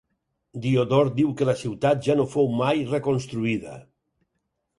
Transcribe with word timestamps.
Diodor 0.61 1.11
diu 1.19 1.29
que 1.41 1.47
la 1.49 1.55
ciutat 1.59 2.01
ja 2.07 2.15
no 2.21 2.25
fou 2.33 2.49
mai 2.63 2.83
reconstruïda. 2.95 3.77